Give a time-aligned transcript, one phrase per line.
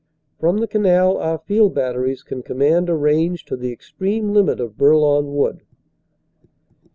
[0.39, 4.75] From the canal our field batteries can command a range to the extreme limit of
[4.75, 5.61] Bourlon Wood.